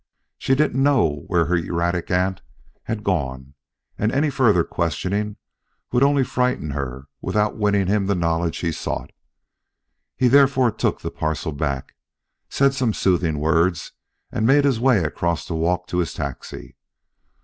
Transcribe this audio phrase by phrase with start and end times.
[0.39, 2.41] She didn't know where her erratic aunt
[2.85, 3.53] had gone;
[3.99, 5.37] and any further questioning
[5.91, 9.11] would only frighten her without winning him the knowledge he sought.
[10.17, 11.93] He therefore took the parcel back,
[12.49, 13.91] said some soothing words
[14.31, 16.77] and made his way across the walk to his taxi.